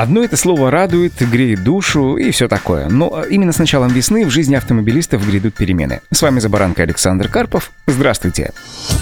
Одно 0.00 0.24
это 0.24 0.38
слово 0.38 0.70
радует, 0.70 1.12
греет 1.20 1.62
душу 1.62 2.16
и 2.16 2.30
все 2.30 2.48
такое. 2.48 2.88
Но 2.88 3.22
именно 3.28 3.52
с 3.52 3.58
началом 3.58 3.90
весны 3.90 4.24
в 4.24 4.30
жизни 4.30 4.54
автомобилистов 4.54 5.28
грядут 5.28 5.56
перемены. 5.56 6.00
С 6.10 6.22
вами 6.22 6.40
«За 6.40 6.48
баранкой» 6.48 6.86
Александр 6.86 7.28
Карпов. 7.28 7.70
Здравствуйте. 7.86 8.54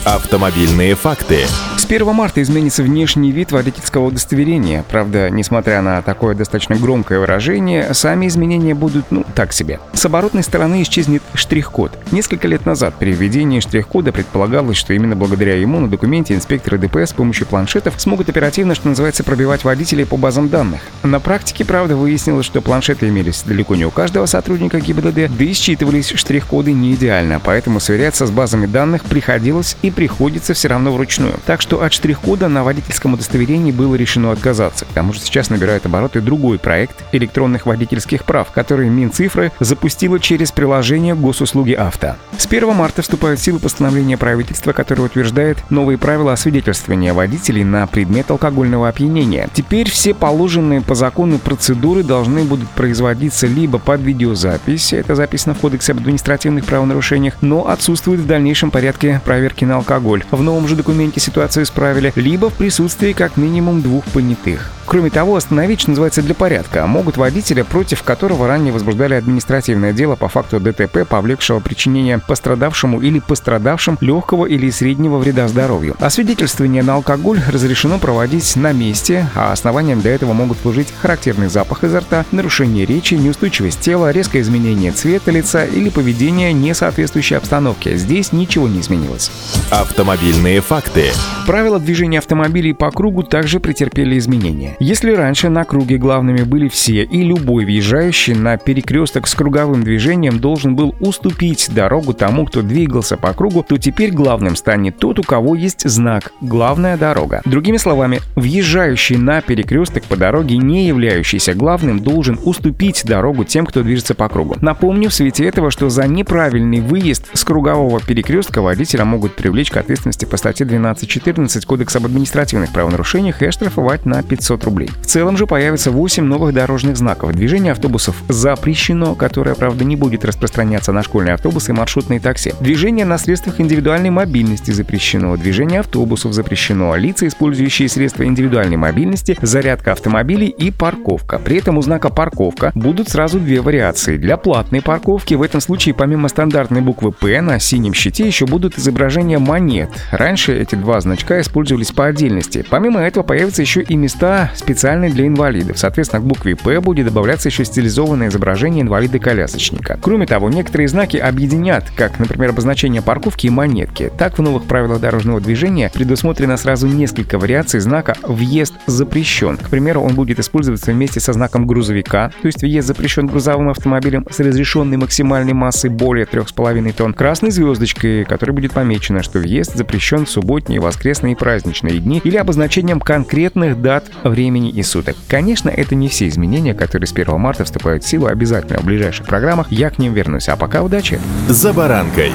Автомобильные 0.05 0.97
факты. 0.97 1.47
С 1.77 1.84
1 1.84 2.05
марта 2.12 2.43
изменится 2.43 2.83
внешний 2.83 3.30
вид 3.30 3.53
водительского 3.53 4.07
удостоверения. 4.07 4.84
Правда, 4.91 5.30
несмотря 5.30 5.83
на 5.83 6.03
такое 6.03 6.34
достаточно 6.34 6.75
громкое 6.75 7.21
выражение, 7.21 7.95
сами 7.95 8.27
изменения 8.27 8.74
будут, 8.74 9.12
ну, 9.12 9.24
так 9.37 9.52
себе. 9.52 9.79
С 9.93 10.05
оборотной 10.05 10.43
стороны 10.43 10.83
исчезнет 10.83 11.23
штрих-код. 11.33 11.96
Несколько 12.10 12.49
лет 12.49 12.66
назад 12.66 12.95
при 12.99 13.12
введении 13.12 13.60
штрих-кода 13.60 14.10
предполагалось, 14.10 14.77
что 14.77 14.95
именно 14.95 15.15
благодаря 15.15 15.55
ему 15.55 15.79
на 15.79 15.88
документе 15.88 16.35
инспекторы 16.35 16.77
ДПС 16.77 17.10
с 17.10 17.12
помощью 17.12 17.46
планшетов 17.46 17.95
смогут 17.99 18.29
оперативно, 18.29 18.74
что 18.74 18.88
называется, 18.88 19.23
пробивать 19.23 19.62
водителей 19.62 20.05
по 20.05 20.16
базам 20.16 20.49
данных. 20.49 20.80
На 21.02 21.20
практике, 21.20 21.65
правда, 21.65 21.97
выяснилось, 21.97 22.47
что 22.47 22.60
планшеты 22.60 23.09
имелись 23.09 23.42
далеко 23.42 23.77
не 23.77 23.84
у 23.84 23.91
каждого 23.91 24.27
сотрудника 24.27 24.80
ГИБДД, 24.80 25.30
да 25.37 25.45
и 25.45 25.52
считывались 25.52 26.12
штрих-коды 26.15 26.73
не 26.73 26.95
идеально, 26.95 27.41
поэтому 27.41 27.80
сверяться 27.80 28.27
с 28.27 28.30
базами 28.30 28.66
данных 28.66 29.05
приходилось 29.05 29.77
и 29.82 29.91
приходится 29.91 30.55
все 30.55 30.69
равно 30.69 30.93
вручную. 30.93 31.34
Так 31.46 31.60
что 31.62 31.82
от 31.82 31.93
штрих-кода 31.93 32.48
на 32.48 32.65
водительском 32.65 33.15
удостоверении 33.15 33.73
было 33.73 33.95
решено 33.95 34.32
отказаться. 34.32 34.84
К 34.84 34.88
тому 34.88 35.12
же 35.12 35.20
сейчас 35.20 35.51
набирает 35.51 35.87
обороты 35.87 36.20
другой 36.20 36.59
проект 36.59 37.05
электронных 37.12 37.66
водительских 37.66 38.24
прав, 38.24 38.51
который 38.51 38.88
Минцифры 38.88 39.52
запустила 39.60 40.20
через 40.20 40.52
приложение 40.52 41.15
госуслуги 41.15 41.73
авто. 41.73 42.16
С 42.37 42.46
1 42.46 42.74
марта 42.74 43.02
вступает 43.02 43.38
в 43.38 43.43
силу 43.43 43.59
постановление 43.59 44.16
правительства, 44.16 44.73
которое 44.73 45.04
утверждает 45.04 45.59
новые 45.70 45.98
правила 45.98 46.32
освидетельствования 46.32 47.15
водителей 47.15 47.65
на 47.65 47.87
предмет 47.87 48.30
алкогольного 48.30 48.88
опьянения. 48.88 49.48
Теперь 49.52 49.91
все 49.91 50.15
положенные 50.15 50.68
по 50.80 50.95
закону 50.95 51.38
процедуры 51.38 52.02
должны 52.02 52.45
будут 52.45 52.69
производиться 52.71 53.47
либо 53.47 53.79
под 53.79 54.01
видеозапись, 54.02 54.93
это 54.93 55.15
записано 55.15 55.55
в 55.55 55.59
Кодексе 55.59 55.93
об 55.93 55.99
административных 55.99 56.65
правонарушениях, 56.65 57.35
но 57.41 57.69
отсутствует 57.69 58.21
в 58.21 58.27
дальнейшем 58.27 58.71
порядке 58.71 59.21
проверки 59.25 59.65
на 59.65 59.77
алкоголь. 59.77 60.25
В 60.30 60.43
новом 60.43 60.69
же 60.69 60.77
документе 60.77 61.21
ситуацию 61.21 61.65
исправили, 61.65 62.13
либо 62.15 62.51
в 62.51 62.55
присутствии 62.55 63.13
как 63.13 63.37
минимум 63.37 63.83
двух 63.83 64.05
понятых. 64.05 64.72
Кроме 64.88 65.10
того, 65.10 65.37
остановить, 65.37 65.83
что 65.83 65.91
называется, 65.91 66.22
для 66.22 66.34
порядка, 66.34 66.87
могут 66.87 67.19
водителя, 67.19 67.62
против 67.62 68.03
которого 68.03 68.49
ранее 68.49 68.72
возбуждали 68.72 69.12
административное 69.12 69.93
дело 69.93 70.16
по 70.16 70.28
факту 70.28 70.60
ДТП, 70.60 71.06
повлекшего 71.06 71.60
причинение 71.60 72.19
пострадавшему 72.19 73.03
или 73.03 73.19
пострадавшим 73.19 73.99
легкого 74.00 74.47
или 74.47 74.71
среднего 74.71 75.19
вреда 75.19 75.47
здоровью. 75.47 75.94
Освидетельствование 76.00 76.82
на 76.82 76.94
алкоголь 76.94 77.38
разрешено 77.53 77.99
проводить 77.99 78.56
на 78.56 78.72
месте, 78.72 79.28
а 79.34 79.53
основанием 79.53 80.00
для 80.00 80.15
этого 80.15 80.32
могут 80.32 80.56
служить 80.59 80.92
характерный 81.00 81.48
запах 81.48 81.84
изо 81.84 82.00
рта, 82.00 82.25
нарушение 82.32 82.84
речи, 82.84 83.14
неустойчивость 83.14 83.81
тела, 83.81 84.10
резкое 84.10 84.41
изменение 84.41 84.92
цвета 84.92 85.31
лица 85.31 85.64
или 85.64 85.88
поведение, 85.88 86.53
не 86.53 86.75
соответствующей 86.75 87.37
обстановке. 87.37 87.97
Здесь 87.97 88.32
ничего 88.32 88.69
не 88.69 88.81
изменилось. 88.81 89.31
Автомобильные 89.70 90.60
факты. 90.60 91.06
Правила 91.47 91.78
движения 91.78 92.19
автомобилей 92.19 92.72
по 92.75 92.91
кругу 92.91 93.22
также 93.22 93.60
претерпели 93.60 94.19
изменения. 94.19 94.76
Если 94.81 95.12
раньше 95.12 95.48
на 95.48 95.64
круге 95.64 95.97
главными 95.97 96.42
были 96.42 96.69
все, 96.69 97.04
и 97.04 97.22
любой 97.22 97.64
въезжающий 97.64 98.34
на 98.34 98.56
перекресток 98.56 99.26
с 99.26 99.34
круговым 99.34 99.82
движением 99.82 100.41
должен 100.41 100.76
был 100.76 100.94
уступить 101.00 101.70
дорогу 101.72 102.12
тому, 102.12 102.47
кто 102.47 102.62
двигался 102.62 103.16
по 103.16 103.32
кругу, 103.32 103.64
то 103.66 103.78
теперь 103.78 104.10
главным 104.10 104.56
станет 104.56 104.98
тот, 104.98 105.18
у 105.18 105.22
кого 105.22 105.54
есть 105.54 105.88
знак 105.88 106.32
«Главная 106.41 106.97
дорога». 106.97 107.42
Другими 107.44 107.76
словами, 107.76 108.20
въезжающий 108.36 109.16
на 109.16 109.41
перекресток 109.41 110.04
по 110.04 110.16
дороге, 110.16 110.47
не 110.56 110.86
являющийся 110.86 111.54
главным, 111.54 112.00
должен 112.00 112.38
уступить 112.44 113.04
дорогу 113.04 113.44
тем, 113.44 113.66
кто 113.66 113.82
движется 113.82 114.14
по 114.14 114.28
кругу. 114.28 114.56
Напомню 114.60 115.10
в 115.10 115.14
свете 115.14 115.44
этого, 115.44 115.70
что 115.70 115.88
за 115.88 116.06
неправильный 116.06 116.81
выезд 116.81 117.26
с 117.32 117.44
кругового 117.44 118.00
перекрестка 118.00 118.62
водителя 118.62 119.04
могут 119.04 119.34
привлечь 119.34 119.70
к 119.70 119.76
ответственности 119.76 120.25
по 120.25 120.36
статье 120.36 120.66
12.14 120.66 121.66
Кодекса 121.66 121.98
об 121.98 122.06
административных 122.06 122.72
правонарушениях 122.72 123.42
и 123.42 123.47
оштрафовать 123.47 124.06
на 124.06 124.22
500 124.22 124.64
рублей. 124.64 124.91
В 125.03 125.06
целом 125.06 125.36
же 125.36 125.47
появится 125.47 125.91
8 125.91 126.25
новых 126.25 126.54
дорожных 126.54 126.97
знаков. 126.97 127.32
Движение 127.32 127.72
автобусов 127.72 128.16
запрещено, 128.28 129.15
которое, 129.15 129.54
правда, 129.54 129.84
не 129.84 129.97
будет 129.97 130.25
распространяться 130.25 130.92
на 130.92 131.03
школьные 131.03 131.34
автобусы 131.34 131.72
и 131.72 131.75
маршрутные 131.75 132.20
такси. 132.20 132.53
Движение 132.60 133.04
на 133.04 133.19
средствах 133.19 133.60
индивидуальной 133.60 134.10
мобильности 134.10 134.70
запрещено. 134.70 135.36
Движение 135.36 135.80
автобусов 135.80 136.32
запрещено. 136.32 136.94
Лица, 136.97 137.26
использующие 137.26 137.88
средства 137.88 138.25
индивидуальной 138.25 138.76
мобильности, 138.76 139.36
зарядка 139.42 139.92
автомобилей 140.38 140.49
и 140.49 140.71
парковка. 140.71 141.38
При 141.38 141.59
этом 141.59 141.78
у 141.78 141.82
знака 141.82 142.10
«парковка» 142.10 142.72
будут 142.75 143.09
сразу 143.09 143.38
две 143.38 143.60
вариации. 143.60 144.16
Для 144.16 144.37
платной 144.37 144.82
парковки 144.82 145.34
в 145.34 145.43
этом 145.43 145.60
случае 145.60 145.94
помимо 145.94 146.28
стандартной 146.28 146.81
буквы 146.81 147.12
«П» 147.12 147.41
на 147.41 147.59
синем 147.59 147.94
щите 147.94 148.26
еще 148.26 148.47
будут 148.47 148.78
изображения 148.78 149.38
монет. 149.38 149.91
Раньше 150.10 150.56
эти 150.56 150.75
два 150.75 151.00
значка 151.00 151.41
использовались 151.41 151.93
по 151.93 152.06
отдельности. 152.06 152.65
Помимо 152.69 153.00
этого 153.00 153.25
появятся 153.25 153.62
еще 153.62 153.82
и 153.82 153.97
места 153.97 154.50
специальный 154.54 155.10
для 155.10 155.27
инвалидов. 155.27 155.78
Соответственно, 155.78 156.22
к 156.22 156.27
букве 156.27 156.56
«П» 156.56 156.81
будет 156.81 157.06
добавляться 157.06 157.48
еще 157.48 157.65
стилизованное 157.65 158.28
изображение 158.28 158.82
инвалида-колясочника. 158.82 159.98
Кроме 160.00 160.27
того, 160.27 160.48
некоторые 160.48 160.88
знаки 160.88 161.16
объединят, 161.16 161.84
как, 161.97 162.19
например, 162.19 162.50
обозначение 162.50 163.03
парковки 163.03 163.47
и 163.47 163.50
монетки. 163.50 164.12
Так, 164.19 164.38
в 164.38 164.43
новых 164.43 164.65
правилах 164.65 165.00
дорожного 165.00 165.41
движения 165.41 165.91
предусмотрено 165.93 166.56
сразу 166.56 166.87
несколько 166.87 167.38
вариаций 167.38 167.81
знака 167.81 168.16
«Въезд 168.22 168.75
запрещен». 168.87 169.56
К 169.56 169.69
примеру, 169.69 170.03
он 170.03 170.15
будет 170.15 170.28
использоваться 170.37 170.93
вместе 170.93 171.21
со 171.21 171.33
знаком 171.33 171.66
грузовика, 171.66 172.33
то 172.43 172.47
есть 172.47 172.62
въезд 172.62 172.89
запрещен 172.89 173.27
грузовым 173.27 173.71
автомобилем 173.71 174.27
с 174.31 174.41
разрешенной 174.41 174.97
максимальной 174.97 175.53
массой 175.53 175.91
более 175.91 176.27
3,5 176.27 176.93
тонн, 176.93 177.15
красной 177.15 177.50
звездочкой, 177.50 178.25
которой 178.25 178.53
будет 178.53 178.72
помечено, 178.72 179.22
что 179.22 179.39
въезд 179.39 179.75
запрещен 179.75 180.27
в 180.27 180.31
субботние, 180.31 180.81
воскресные 180.81 181.33
и 181.33 181.37
праздничные 181.37 181.99
дни 181.99 182.21
или 182.22 182.37
обозначением 182.37 183.00
конкретных 183.00 183.81
дат 183.81 184.05
времени 184.25 184.71
и 184.71 184.83
суток. 184.83 185.16
Конечно, 185.28 185.69
это 185.71 185.94
не 185.94 186.09
все 186.09 186.28
изменения, 186.28 186.75
которые 186.75 187.06
с 187.06 187.12
1 187.12 187.39
марта 187.39 187.65
вступают 187.65 188.05
в 188.05 188.09
силу 188.09 188.27
обязательно 188.27 188.81
в 188.81 188.84
ближайших 188.84 189.27
программах. 189.27 189.71
Я 189.71 189.91
к 189.91 189.99
ним 189.99 190.15
вернусь. 190.15 190.49
А 190.49 190.56
пока 190.56 190.83
удачи! 190.83 191.21
«За 191.49 191.72
баранкой». 191.72 192.33